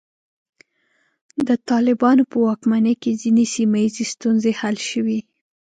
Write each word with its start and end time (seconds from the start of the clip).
د 1.47 1.49
طالبانو 1.69 2.23
په 2.31 2.37
واکمنۍ 2.47 2.95
کې 3.01 3.11
ځینې 3.21 3.45
سیمه 3.55 3.77
ییزې 3.83 4.05
ستونزې 4.13 4.51
حل 4.59 4.75
شوې. 4.89 5.19